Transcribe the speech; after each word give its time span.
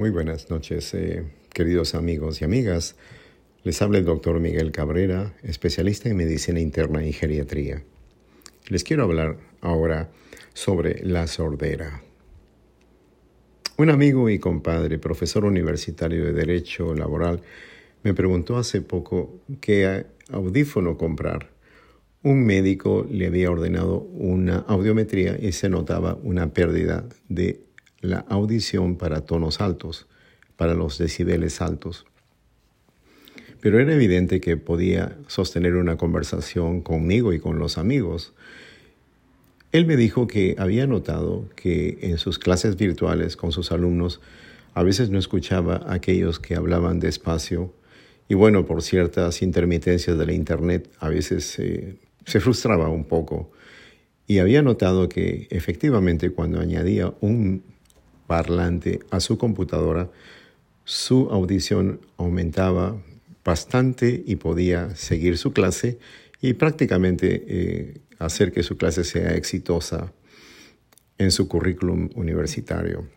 Muy 0.00 0.08
buenas 0.08 0.48
noches, 0.48 0.94
eh, 0.94 1.24
queridos 1.52 1.94
amigos 1.94 2.40
y 2.40 2.46
amigas. 2.46 2.96
Les 3.64 3.82
habla 3.82 3.98
el 3.98 4.06
doctor 4.06 4.40
Miguel 4.40 4.72
Cabrera, 4.72 5.34
especialista 5.42 6.08
en 6.08 6.16
medicina 6.16 6.58
interna 6.58 7.04
y 7.04 7.12
geriatría. 7.12 7.84
Les 8.70 8.82
quiero 8.82 9.02
hablar 9.02 9.36
ahora 9.60 10.10
sobre 10.54 11.04
la 11.04 11.26
sordera. 11.26 12.02
Un 13.76 13.90
amigo 13.90 14.30
y 14.30 14.38
compadre, 14.38 14.98
profesor 14.98 15.44
universitario 15.44 16.24
de 16.24 16.32
Derecho 16.32 16.94
Laboral, 16.94 17.42
me 18.02 18.14
preguntó 18.14 18.56
hace 18.56 18.80
poco 18.80 19.42
qué 19.60 20.06
audífono 20.30 20.96
comprar 20.96 21.50
un 22.22 22.44
médico 22.44 23.06
le 23.10 23.26
había 23.26 23.50
ordenado 23.50 24.00
una 24.00 24.58
audiometría 24.58 25.38
y 25.40 25.52
se 25.52 25.70
notaba 25.70 26.18
una 26.22 26.52
pérdida 26.52 27.08
de 27.30 27.64
la 28.00 28.24
audición 28.28 28.96
para 28.96 29.22
tonos 29.22 29.60
altos, 29.60 30.06
para 30.56 30.74
los 30.74 30.98
decibeles 30.98 31.60
altos. 31.60 32.06
Pero 33.60 33.78
era 33.78 33.94
evidente 33.94 34.40
que 34.40 34.56
podía 34.56 35.16
sostener 35.26 35.76
una 35.76 35.96
conversación 35.96 36.80
conmigo 36.80 37.32
y 37.32 37.40
con 37.40 37.58
los 37.58 37.76
amigos. 37.76 38.32
Él 39.72 39.86
me 39.86 39.96
dijo 39.96 40.26
que 40.26 40.56
había 40.58 40.86
notado 40.86 41.48
que 41.56 41.98
en 42.02 42.18
sus 42.18 42.38
clases 42.38 42.76
virtuales 42.76 43.36
con 43.36 43.52
sus 43.52 43.70
alumnos 43.70 44.20
a 44.74 44.82
veces 44.82 45.10
no 45.10 45.18
escuchaba 45.18 45.76
a 45.76 45.94
aquellos 45.94 46.40
que 46.40 46.54
hablaban 46.54 47.00
despacio 47.00 47.72
y 48.28 48.34
bueno, 48.34 48.64
por 48.64 48.82
ciertas 48.82 49.42
intermitencias 49.42 50.16
de 50.16 50.24
la 50.24 50.32
Internet 50.32 50.88
a 51.00 51.08
veces 51.08 51.58
eh, 51.58 51.96
se 52.24 52.40
frustraba 52.40 52.88
un 52.88 53.04
poco 53.04 53.50
y 54.26 54.38
había 54.38 54.62
notado 54.62 55.08
que 55.08 55.48
efectivamente 55.50 56.30
cuando 56.30 56.60
añadía 56.60 57.12
un 57.20 57.64
parlante 58.30 59.00
a 59.10 59.18
su 59.18 59.36
computadora, 59.38 60.08
su 60.84 61.28
audición 61.32 61.98
aumentaba 62.16 62.96
bastante 63.44 64.22
y 64.24 64.36
podía 64.36 64.94
seguir 64.94 65.36
su 65.36 65.52
clase 65.52 65.98
y 66.40 66.52
prácticamente 66.52 67.44
eh, 67.48 67.94
hacer 68.20 68.52
que 68.52 68.62
su 68.62 68.76
clase 68.76 69.02
sea 69.02 69.34
exitosa 69.34 70.12
en 71.18 71.32
su 71.32 71.48
currículum 71.48 72.10
universitario. 72.14 73.08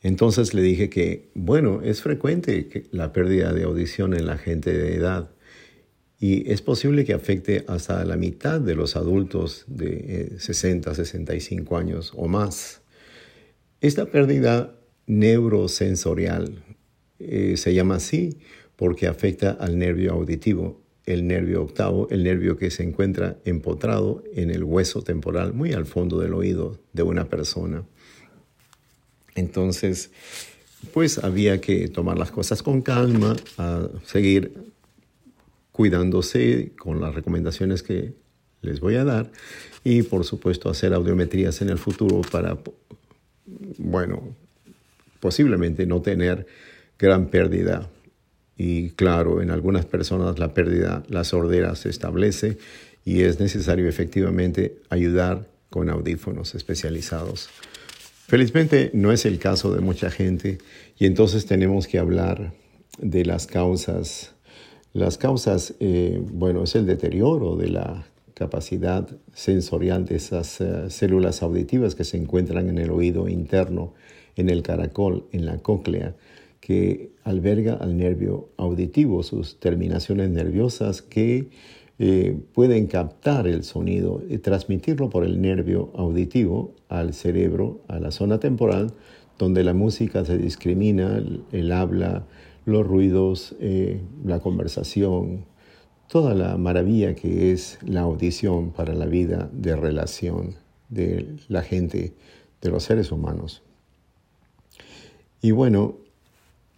Entonces 0.00 0.54
le 0.54 0.62
dije 0.62 0.88
que, 0.88 1.28
bueno, 1.34 1.82
es 1.84 2.00
frecuente 2.00 2.86
la 2.90 3.12
pérdida 3.12 3.52
de 3.52 3.64
audición 3.64 4.14
en 4.14 4.24
la 4.24 4.38
gente 4.38 4.72
de 4.72 4.94
edad 4.94 5.28
y 6.18 6.50
es 6.50 6.62
posible 6.62 7.04
que 7.04 7.12
afecte 7.12 7.66
hasta 7.68 8.02
la 8.06 8.16
mitad 8.16 8.62
de 8.62 8.74
los 8.74 8.96
adultos 8.96 9.66
de 9.66 10.36
60, 10.38 10.90
eh, 10.90 10.94
65 10.94 11.76
años 11.76 12.14
o 12.16 12.28
más. 12.28 12.80
Esta 13.80 14.06
pérdida 14.06 14.74
neurosensorial 15.06 16.62
eh, 17.18 17.56
se 17.56 17.74
llama 17.74 17.96
así 17.96 18.38
porque 18.76 19.06
afecta 19.06 19.50
al 19.50 19.78
nervio 19.78 20.12
auditivo, 20.12 20.80
el 21.04 21.26
nervio 21.26 21.62
octavo, 21.62 22.08
el 22.10 22.24
nervio 22.24 22.56
que 22.56 22.70
se 22.70 22.82
encuentra 22.82 23.38
empotrado 23.44 24.24
en 24.34 24.50
el 24.50 24.64
hueso 24.64 25.02
temporal, 25.02 25.54
muy 25.54 25.72
al 25.72 25.86
fondo 25.86 26.18
del 26.18 26.34
oído 26.34 26.78
de 26.92 27.02
una 27.02 27.28
persona. 27.28 27.84
Entonces, 29.34 30.10
pues 30.92 31.18
había 31.18 31.60
que 31.60 31.88
tomar 31.88 32.18
las 32.18 32.30
cosas 32.30 32.62
con 32.62 32.82
calma, 32.82 33.36
seguir 34.04 34.52
cuidándose 35.72 36.72
con 36.78 37.00
las 37.00 37.14
recomendaciones 37.14 37.82
que 37.82 38.14
les 38.62 38.80
voy 38.80 38.96
a 38.96 39.04
dar 39.04 39.30
y 39.84 40.02
por 40.02 40.24
supuesto 40.24 40.68
hacer 40.68 40.92
audiometrías 40.92 41.60
en 41.62 41.68
el 41.68 41.78
futuro 41.78 42.22
para, 42.22 42.58
bueno, 43.78 44.34
posiblemente 45.20 45.86
no 45.86 46.02
tener 46.02 46.46
gran 46.98 47.26
pérdida. 47.28 47.88
Y 48.56 48.90
claro, 48.90 49.42
en 49.42 49.50
algunas 49.50 49.84
personas 49.84 50.38
la 50.38 50.54
pérdida, 50.54 51.02
la 51.08 51.24
sordera 51.24 51.74
se 51.74 51.90
establece 51.90 52.58
y 53.04 53.22
es 53.22 53.38
necesario 53.38 53.88
efectivamente 53.88 54.78
ayudar 54.88 55.46
con 55.70 55.90
audífonos 55.90 56.54
especializados. 56.54 57.50
Felizmente 58.26 58.90
no 58.94 59.12
es 59.12 59.26
el 59.26 59.38
caso 59.38 59.72
de 59.74 59.80
mucha 59.80 60.10
gente 60.10 60.58
y 60.98 61.06
entonces 61.06 61.46
tenemos 61.46 61.86
que 61.86 61.98
hablar 61.98 62.52
de 62.98 63.24
las 63.24 63.46
causas 63.46 64.32
las 64.96 65.18
causas, 65.18 65.74
eh, 65.78 66.18
bueno, 66.22 66.64
es 66.64 66.74
el 66.74 66.86
deterioro 66.86 67.54
de 67.56 67.68
la 67.68 68.06
capacidad 68.36 69.08
sensorial 69.32 70.04
de 70.04 70.16
esas 70.16 70.60
eh, 70.60 70.90
células 70.90 71.42
auditivas 71.42 71.94
que 71.94 72.04
se 72.04 72.18
encuentran 72.18 72.68
en 72.68 72.76
el 72.76 72.90
oído 72.90 73.30
interno, 73.30 73.94
en 74.36 74.50
el 74.50 74.62
caracol, 74.62 75.24
en 75.32 75.46
la 75.46 75.56
cóclea, 75.56 76.14
que 76.60 77.12
alberga 77.24 77.74
al 77.74 77.96
nervio 77.96 78.50
auditivo, 78.58 79.22
sus 79.22 79.58
terminaciones 79.58 80.28
nerviosas 80.28 81.00
que 81.00 81.48
eh, 81.98 82.38
pueden 82.52 82.88
captar 82.88 83.46
el 83.46 83.64
sonido 83.64 84.22
y 84.28 84.36
transmitirlo 84.36 85.08
por 85.08 85.24
el 85.24 85.40
nervio 85.40 85.90
auditivo 85.94 86.74
al 86.90 87.14
cerebro, 87.14 87.80
a 87.88 87.98
la 88.00 88.10
zona 88.10 88.38
temporal, 88.38 88.92
donde 89.38 89.64
la 89.64 89.72
música 89.72 90.26
se 90.26 90.36
discrimina, 90.36 91.22
el 91.52 91.72
habla, 91.72 92.26
los 92.66 92.86
ruidos, 92.86 93.56
eh, 93.60 94.02
la 94.26 94.40
conversación, 94.40 95.46
toda 96.08 96.34
la 96.34 96.56
maravilla 96.56 97.14
que 97.14 97.52
es 97.52 97.78
la 97.82 98.00
audición 98.00 98.70
para 98.70 98.94
la 98.94 99.06
vida 99.06 99.48
de 99.52 99.76
relación 99.76 100.54
de 100.88 101.36
la 101.48 101.62
gente, 101.62 102.14
de 102.60 102.70
los 102.70 102.84
seres 102.84 103.10
humanos. 103.12 103.62
Y 105.42 105.50
bueno, 105.50 105.96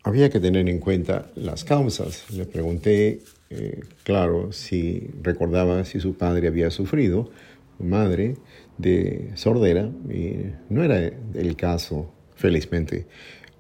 había 0.02 0.30
que 0.30 0.40
tener 0.40 0.68
en 0.68 0.78
cuenta 0.78 1.30
las 1.34 1.64
causas. 1.64 2.30
Le 2.30 2.46
pregunté, 2.46 3.22
eh, 3.50 3.80
claro, 4.04 4.52
si 4.52 5.10
recordaba 5.22 5.84
si 5.84 6.00
su 6.00 6.14
padre 6.14 6.48
había 6.48 6.70
sufrido, 6.70 7.30
madre, 7.78 8.36
de 8.78 9.30
sordera, 9.34 9.90
y 10.08 10.52
no 10.68 10.84
era 10.84 10.98
el 11.34 11.56
caso, 11.56 12.10
felizmente. 12.36 13.06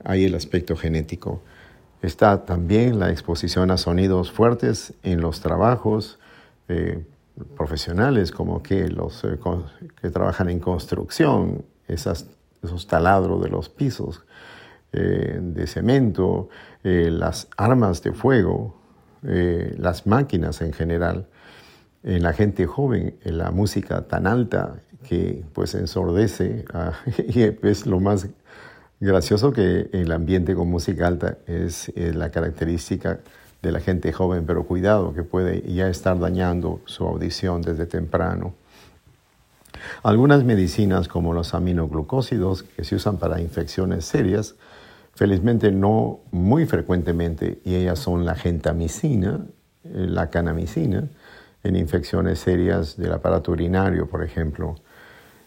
Hay 0.04 0.24
el 0.24 0.34
aspecto 0.34 0.76
genético. 0.76 1.42
Está 2.02 2.44
también 2.44 3.00
la 3.00 3.10
exposición 3.10 3.70
a 3.70 3.76
sonidos 3.76 4.30
fuertes 4.30 4.94
en 5.02 5.20
los 5.20 5.40
trabajos 5.40 6.18
eh, 6.68 7.04
profesionales, 7.56 8.30
como 8.30 8.62
que 8.62 8.88
los 8.88 9.24
eh, 9.24 9.38
que 10.00 10.10
trabajan 10.10 10.48
en 10.48 10.60
construcción, 10.60 11.64
esos 11.88 12.86
taladros 12.86 13.42
de 13.42 13.48
los 13.48 13.68
pisos 13.68 14.24
eh, 14.92 15.40
de 15.42 15.66
cemento, 15.66 16.48
las 16.82 17.48
armas 17.56 18.02
de 18.02 18.12
fuego, 18.12 18.76
las 19.22 20.06
máquinas 20.06 20.62
en 20.62 20.72
general. 20.72 21.26
En 22.04 22.22
la 22.22 22.32
gente 22.32 22.66
joven, 22.66 23.18
en 23.24 23.36
la 23.36 23.50
música 23.50 24.06
tan 24.06 24.26
alta 24.26 24.76
que 25.02 25.44
pues 25.52 25.74
ensordece 25.74 26.64
ah, 26.72 26.92
y 27.28 27.42
es 27.42 27.86
lo 27.86 28.00
más 28.00 28.28
Gracioso 29.00 29.52
que 29.52 29.88
el 29.92 30.10
ambiente 30.10 30.56
con 30.56 30.68
música 30.68 31.06
alta 31.06 31.38
es, 31.46 31.92
la 31.94 32.30
característica 32.30 33.20
de 33.62 33.70
la 33.70 33.78
gente 33.78 34.12
joven, 34.12 34.44
pero 34.44 34.64
cuidado 34.64 35.14
que 35.14 35.22
puede 35.22 35.62
ya 35.72 35.88
estar 35.88 36.18
dañando 36.18 36.80
su 36.84 37.04
audición 37.06 37.62
desde 37.62 37.86
temprano. 37.86 38.54
Algunas 40.02 40.42
medicinas 40.42 41.06
como 41.06 41.32
los 41.32 41.54
aminoglucósidos 41.54 42.64
que 42.64 42.82
se 42.82 42.96
usan 42.96 43.18
para 43.18 43.40
infecciones 43.40 44.04
serias, 44.04 44.56
felizmente 45.14 45.70
no 45.70 46.18
muy 46.32 46.66
frecuentemente, 46.66 47.60
y 47.64 47.76
ellas 47.76 48.00
son 48.00 48.24
la 48.24 48.34
gentamicina, 48.34 49.46
eh, 49.84 50.06
la 50.08 50.28
canamicina, 50.28 51.04
en 51.62 51.76
infecciones 51.76 52.40
serias 52.40 52.96
del 52.96 53.12
aparato 53.12 53.52
urinario, 53.52 54.08
por 54.08 54.24
ejemplo. 54.24 54.74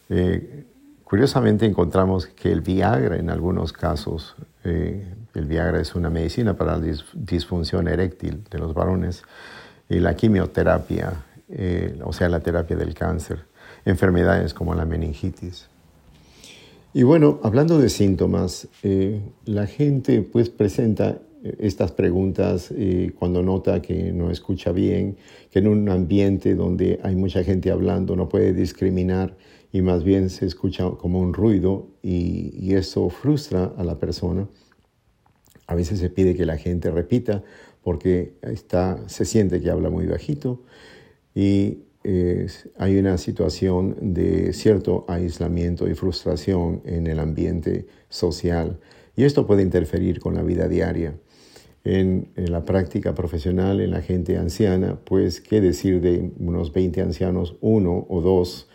Eh, 0.09 0.65
Curiosamente 1.11 1.65
encontramos 1.65 2.25
que 2.25 2.53
el 2.53 2.61
Viagra 2.61 3.17
en 3.17 3.29
algunos 3.29 3.73
casos, 3.73 4.33
eh, 4.63 5.13
el 5.35 5.45
Viagra 5.45 5.81
es 5.81 5.93
una 5.93 6.09
medicina 6.09 6.55
para 6.55 6.77
la 6.77 6.87
disfunción 7.13 7.89
eréctil 7.89 8.45
de 8.49 8.57
los 8.57 8.73
varones, 8.73 9.23
y 9.89 9.99
la 9.99 10.15
quimioterapia, 10.15 11.11
eh, 11.49 11.99
o 12.05 12.13
sea, 12.13 12.29
la 12.29 12.39
terapia 12.39 12.77
del 12.77 12.93
cáncer, 12.93 13.39
enfermedades 13.83 14.53
como 14.53 14.73
la 14.73 14.85
meningitis. 14.85 15.67
Y 16.93 17.03
bueno, 17.03 17.41
hablando 17.43 17.77
de 17.77 17.89
síntomas, 17.89 18.69
eh, 18.81 19.19
la 19.43 19.67
gente 19.67 20.21
pues 20.21 20.49
presenta 20.49 21.17
estas 21.59 21.91
preguntas 21.91 22.71
cuando 23.17 23.41
nota 23.41 23.81
que 23.81 24.13
no 24.13 24.29
escucha 24.31 24.71
bien, 24.71 25.17
que 25.49 25.59
en 25.59 25.67
un 25.67 25.89
ambiente 25.89 26.55
donde 26.55 27.01
hay 27.03 27.15
mucha 27.15 27.43
gente 27.43 27.69
hablando 27.69 28.15
no 28.15 28.29
puede 28.29 28.53
discriminar 28.53 29.35
y 29.71 29.81
más 29.81 30.03
bien 30.03 30.29
se 30.29 30.45
escucha 30.45 30.89
como 30.91 31.19
un 31.19 31.33
ruido 31.33 31.87
y, 32.01 32.73
eso 32.73 33.09
frustra 33.09 33.73
a 33.77 33.83
la 33.83 33.99
persona. 33.99 34.47
A 35.67 35.75
veces 35.75 35.99
se 35.99 36.09
pide 36.09 36.35
que 36.35 36.45
la 36.45 36.57
gente 36.57 36.89
repita 36.89 37.43
porque 37.83 38.33
está, 38.41 39.07
se 39.07 39.25
siente 39.25 39.61
que 39.61 39.69
habla 39.69 39.89
muy 39.89 40.05
bajito 40.07 40.63
y 41.35 41.79
hay 42.77 42.97
una 42.97 43.17
situación 43.17 43.95
de 44.01 44.53
cierto 44.53 45.05
aislamiento 45.07 45.87
y 45.87 45.93
frustración 45.93 46.81
en 46.85 47.05
el 47.05 47.19
ambiente 47.19 47.85
social 48.09 48.79
y 49.15 49.23
esto 49.23 49.45
puede 49.45 49.61
interferir 49.61 50.19
con 50.19 50.35
la 50.35 50.43
vida 50.43 50.67
diaria. 50.67 51.15
En, 51.83 52.29
la 52.35 52.63
práctica 52.63 53.15
profesional, 53.15 53.81
en 53.81 53.91
la 53.91 54.01
gente 54.01 54.37
anciana, 54.37 54.99
pues 55.03 55.41
qué 55.41 55.61
decir 55.61 55.99
de 55.99 56.31
unos 56.39 56.73
20 56.73 57.01
ancianos, 57.01 57.55
uno 57.59 58.05
o 58.07 58.21
dos 58.21 58.67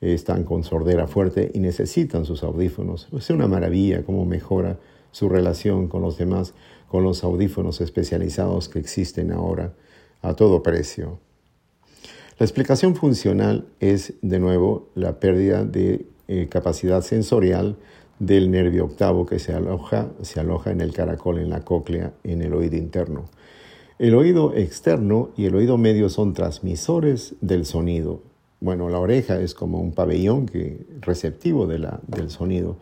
están 0.00 0.44
con 0.44 0.64
sordera 0.64 1.06
fuerte 1.06 1.50
y 1.54 1.60
necesitan 1.60 2.24
sus 2.24 2.42
audífonos. 2.42 3.08
Es 3.16 3.30
una 3.30 3.48
maravilla 3.48 4.04
cómo 4.04 4.24
mejora 4.24 4.78
su 5.10 5.28
relación 5.28 5.88
con 5.88 6.02
los 6.02 6.18
demás, 6.18 6.54
con 6.88 7.04
los 7.04 7.24
audífonos 7.24 7.80
especializados 7.80 8.68
que 8.68 8.78
existen 8.78 9.32
ahora 9.32 9.74
a 10.22 10.34
todo 10.34 10.62
precio. 10.62 11.18
La 12.38 12.44
explicación 12.44 12.94
funcional 12.94 13.66
es, 13.80 14.14
de 14.22 14.38
nuevo, 14.38 14.90
la 14.94 15.18
pérdida 15.18 15.64
de 15.64 16.06
eh, 16.28 16.46
capacidad 16.48 17.02
sensorial 17.02 17.76
del 18.18 18.50
nervio 18.50 18.84
octavo 18.84 19.26
que 19.26 19.38
se 19.38 19.52
aloja, 19.52 20.10
se 20.22 20.40
aloja 20.40 20.70
en 20.70 20.80
el 20.80 20.92
caracol, 20.92 21.38
en 21.38 21.50
la 21.50 21.64
cóclea, 21.64 22.12
en 22.24 22.42
el 22.42 22.54
oído 22.54 22.76
interno. 22.76 23.24
El 23.98 24.14
oído 24.14 24.54
externo 24.54 25.30
y 25.36 25.46
el 25.46 25.56
oído 25.56 25.78
medio 25.78 26.08
son 26.08 26.32
transmisores 26.32 27.34
del 27.40 27.66
sonido. 27.66 28.22
Bueno, 28.60 28.88
la 28.88 28.98
oreja 28.98 29.40
es 29.40 29.54
como 29.54 29.80
un 29.80 29.92
pabellón 29.92 30.46
que, 30.46 30.84
receptivo 31.00 31.66
del 31.66 32.30
sonido. 32.30 32.78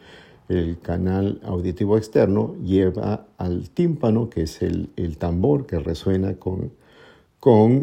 El 0.48 0.78
canal 0.78 1.40
auditivo 1.44 1.98
externo 1.98 2.54
lleva 2.62 3.26
al 3.36 3.68
tímpano, 3.70 4.30
que 4.30 4.42
es 4.42 4.62
el, 4.62 4.88
tambor 5.18 5.66
que 5.66 5.78
resuena 5.78 6.36
con, 6.36 6.72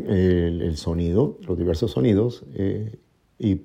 el, 0.09 0.77
sonido, 0.77 1.37
los 1.45 1.57
diversos 1.57 1.91
sonidos, 1.91 2.43
eh, 2.55 2.97
y 3.37 3.61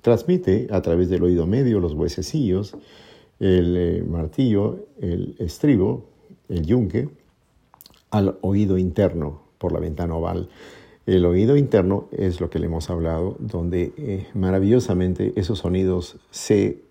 transmite 0.00 0.68
a 0.70 0.80
través 0.80 1.10
del 1.10 1.22
oído 1.22 1.46
medio, 1.46 1.80
los 1.80 1.94
huesecillos, 1.94 2.74
el 3.38 3.76
eh, 3.76 4.04
martillo, 4.08 4.86
el 5.00 5.34
estribo, 5.38 6.06
el 6.48 6.64
yunque, 6.64 7.08
al 8.10 8.38
oído 8.42 8.78
interno 8.78 9.42
por 9.58 9.72
la 9.72 9.80
ventana 9.80 10.14
oval. 10.14 10.48
El 11.04 11.24
oído 11.24 11.56
interno 11.56 12.08
es 12.12 12.40
lo 12.40 12.48
que 12.48 12.60
le 12.60 12.66
hemos 12.66 12.88
hablado, 12.88 13.36
donde 13.40 13.92
eh, 13.96 14.28
maravillosamente 14.34 15.32
esos 15.34 15.58
sonidos 15.58 16.16
se 16.30 16.84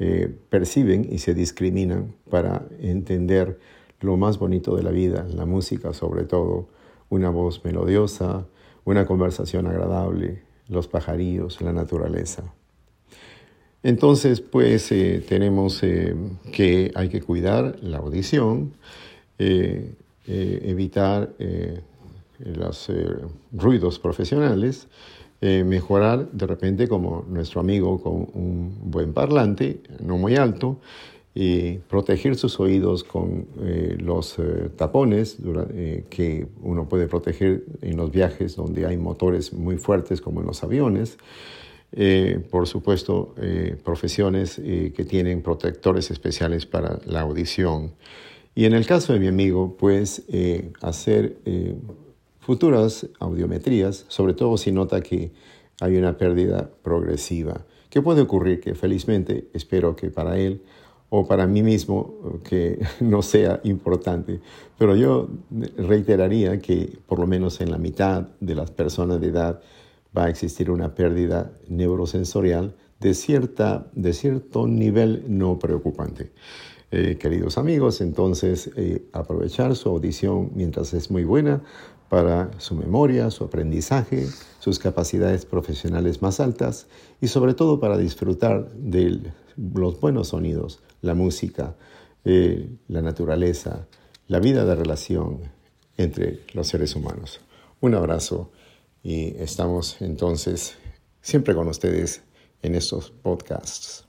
eh, 0.00 0.34
perciben 0.50 1.06
y 1.08 1.18
se 1.18 1.32
discriminan 1.32 2.12
para 2.28 2.66
entender 2.80 3.60
lo 4.00 4.16
más 4.16 4.40
bonito 4.40 4.74
de 4.74 4.82
la 4.82 4.90
vida, 4.90 5.28
la 5.32 5.46
música 5.46 5.92
sobre 5.92 6.24
todo, 6.24 6.66
una 7.08 7.30
voz 7.30 7.64
melodiosa, 7.64 8.48
una 8.84 9.06
conversación 9.06 9.68
agradable, 9.68 10.42
los 10.68 10.88
pajarillos, 10.88 11.60
la 11.60 11.72
naturaleza. 11.72 12.42
Entonces, 13.84 14.40
pues 14.40 14.90
eh, 14.90 15.24
tenemos 15.28 15.80
que 15.80 16.90
hay 16.94 17.08
que 17.08 17.20
cuidar 17.20 17.76
la 17.80 17.98
audición, 17.98 18.72
evitar 20.26 21.34
los 22.38 22.88
eh, 22.88 23.06
ruidos 23.52 23.98
profesionales, 23.98 24.88
eh, 25.40 25.64
mejorar 25.64 26.30
de 26.30 26.46
repente 26.46 26.88
como 26.88 27.24
nuestro 27.28 27.60
amigo 27.60 28.00
con 28.00 28.28
un 28.32 28.90
buen 28.90 29.12
parlante, 29.12 29.80
no 30.00 30.18
muy 30.18 30.36
alto, 30.36 30.78
y 31.34 31.78
proteger 31.78 32.36
sus 32.36 32.60
oídos 32.60 33.04
con 33.04 33.46
eh, 33.62 33.96
los 33.98 34.36
tapones 34.76 35.38
que 36.10 36.46
uno 36.60 36.86
puede 36.86 37.08
proteger 37.08 37.64
en 37.80 37.96
los 37.96 38.10
viajes 38.10 38.54
donde 38.54 38.84
hay 38.84 38.98
motores 38.98 39.54
muy 39.54 39.78
fuertes 39.78 40.20
como 40.20 40.40
en 40.40 40.46
los 40.46 40.62
aviones. 40.62 41.16
por 42.50 42.66
supuesto, 42.66 43.34
profesiones 43.82 44.56
que 44.56 45.04
tienen 45.08 45.42
protectores 45.42 46.10
especiales 46.10 46.66
para 46.66 46.98
la 47.06 47.22
audición. 47.22 47.92
Y 48.54 48.66
en 48.66 48.74
el 48.74 48.84
caso 48.84 49.14
de 49.14 49.18
mi 49.18 49.28
amigo, 49.28 49.74
pues 49.78 50.22
hacer 50.82 51.36
futuras 52.42 53.06
audiometrías, 53.20 54.04
sobre 54.08 54.34
todo 54.34 54.56
si 54.56 54.72
nota 54.72 55.00
que 55.00 55.30
hay 55.80 55.96
una 55.96 56.18
pérdida 56.18 56.70
progresiva. 56.82 57.64
¿Qué 57.88 58.02
puede 58.02 58.22
ocurrir? 58.22 58.60
Que 58.60 58.74
felizmente 58.74 59.48
espero 59.54 59.94
que 59.94 60.10
para 60.10 60.38
él 60.38 60.60
o 61.08 61.26
para 61.26 61.46
mí 61.46 61.62
mismo 61.62 62.40
que 62.42 62.80
no 63.00 63.22
sea 63.22 63.60
importante, 63.62 64.40
pero 64.76 64.96
yo 64.96 65.28
reiteraría 65.76 66.58
que 66.60 66.98
por 67.06 67.20
lo 67.20 67.26
menos 67.26 67.60
en 67.60 67.70
la 67.70 67.78
mitad 67.78 68.28
de 68.40 68.54
las 68.56 68.70
personas 68.72 69.20
de 69.20 69.28
edad 69.28 69.60
va 70.16 70.24
a 70.24 70.28
existir 70.28 70.70
una 70.70 70.94
pérdida 70.94 71.52
neurosensorial 71.68 72.74
de, 72.98 73.14
cierta, 73.14 73.86
de 73.94 74.12
cierto 74.12 74.66
nivel 74.66 75.24
no 75.28 75.58
preocupante. 75.58 76.32
Eh, 76.90 77.16
queridos 77.18 77.56
amigos, 77.56 78.00
entonces 78.00 78.70
eh, 78.76 79.06
aprovechar 79.12 79.74
su 79.76 79.88
audición 79.88 80.50
mientras 80.54 80.92
es 80.92 81.10
muy 81.10 81.24
buena 81.24 81.62
para 82.12 82.50
su 82.60 82.74
memoria, 82.74 83.30
su 83.30 83.44
aprendizaje, 83.44 84.28
sus 84.58 84.78
capacidades 84.78 85.46
profesionales 85.46 86.20
más 86.20 86.40
altas 86.40 86.86
y 87.22 87.28
sobre 87.28 87.54
todo 87.54 87.80
para 87.80 87.96
disfrutar 87.96 88.70
de 88.72 89.32
los 89.56 89.98
buenos 89.98 90.28
sonidos, 90.28 90.80
la 91.00 91.14
música, 91.14 91.74
eh, 92.26 92.68
la 92.88 93.00
naturaleza, 93.00 93.86
la 94.28 94.40
vida 94.40 94.66
de 94.66 94.74
relación 94.74 95.38
entre 95.96 96.40
los 96.52 96.68
seres 96.68 96.94
humanos. 96.96 97.40
Un 97.80 97.94
abrazo 97.94 98.50
y 99.02 99.34
estamos 99.38 99.96
entonces 100.02 100.74
siempre 101.22 101.54
con 101.54 101.66
ustedes 101.66 102.20
en 102.60 102.74
estos 102.74 103.10
podcasts. 103.10 104.04